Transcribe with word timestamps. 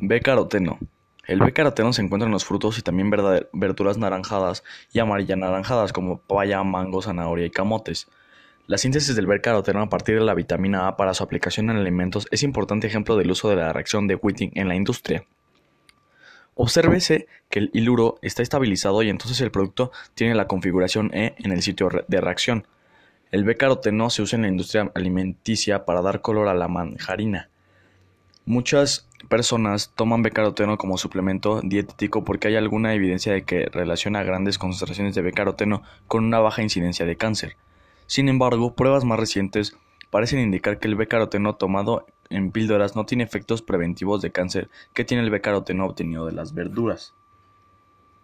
B-caroteno. 0.00 0.78
El 1.26 1.40
B-caroteno 1.40 1.92
se 1.92 2.02
encuentra 2.02 2.26
en 2.26 2.32
los 2.32 2.44
frutos 2.44 2.78
y 2.78 2.82
también 2.82 3.10
verduras 3.52 3.98
naranjadas 3.98 4.64
y 4.92 4.98
amarillas 4.98 5.36
naranjadas 5.36 5.92
como 5.92 6.18
papaya, 6.18 6.62
mango, 6.62 7.02
zanahoria 7.02 7.46
y 7.46 7.50
camotes. 7.50 8.08
La 8.66 8.78
síntesis 8.78 9.14
del 9.14 9.26
B-caroteno 9.26 9.82
a 9.82 9.88
partir 9.88 10.18
de 10.18 10.24
la 10.24 10.34
vitamina 10.34 10.88
A 10.88 10.96
para 10.96 11.12
su 11.12 11.22
aplicación 11.22 11.70
en 11.70 11.76
alimentos 11.76 12.26
es 12.30 12.42
importante 12.42 12.86
ejemplo 12.86 13.16
del 13.16 13.30
uso 13.30 13.50
de 13.50 13.56
la 13.56 13.72
reacción 13.72 14.06
de 14.06 14.14
Whiting 14.14 14.52
en 14.54 14.68
la 14.68 14.74
industria. 14.74 15.24
Obsérvese 16.54 17.26
que 17.48 17.58
el 17.58 17.70
hiluro 17.74 18.18
está 18.22 18.42
estabilizado 18.42 19.02
y 19.02 19.10
entonces 19.10 19.40
el 19.40 19.50
producto 19.50 19.92
tiene 20.14 20.34
la 20.34 20.46
configuración 20.46 21.12
E 21.14 21.34
en 21.38 21.52
el 21.52 21.62
sitio 21.62 21.90
de 22.08 22.20
reacción. 22.20 22.66
El 23.30 23.44
B-caroteno 23.44 24.08
se 24.08 24.22
usa 24.22 24.36
en 24.36 24.42
la 24.42 24.48
industria 24.48 24.90
alimenticia 24.94 25.84
para 25.84 26.00
dar 26.00 26.22
color 26.22 26.48
a 26.48 26.54
la 26.54 26.68
manjarina. 26.68 27.50
Muchas 28.46 29.09
personas 29.28 29.92
toman 29.94 30.22
B-caroteno 30.22 30.78
como 30.78 30.98
suplemento 30.98 31.60
dietético 31.62 32.24
porque 32.24 32.48
hay 32.48 32.56
alguna 32.56 32.94
evidencia 32.94 33.32
de 33.32 33.42
que 33.42 33.66
relaciona 33.66 34.22
grandes 34.22 34.58
concentraciones 34.58 35.14
de 35.14 35.22
B-caroteno 35.22 35.82
con 36.06 36.24
una 36.24 36.40
baja 36.40 36.62
incidencia 36.62 37.06
de 37.06 37.16
cáncer. 37.16 37.56
Sin 38.06 38.28
embargo, 38.28 38.74
pruebas 38.74 39.04
más 39.04 39.20
recientes 39.20 39.76
parecen 40.10 40.40
indicar 40.40 40.78
que 40.78 40.88
el 40.88 40.96
B-caroteno 40.96 41.54
tomado 41.54 42.06
en 42.28 42.50
píldoras 42.50 42.96
no 42.96 43.06
tiene 43.06 43.24
efectos 43.24 43.62
preventivos 43.62 44.22
de 44.22 44.30
cáncer 44.30 44.70
que 44.94 45.04
tiene 45.04 45.22
el 45.22 45.30
B-caroteno 45.30 45.86
obtenido 45.86 46.26
de 46.26 46.32
las 46.32 46.54
verduras. 46.54 47.14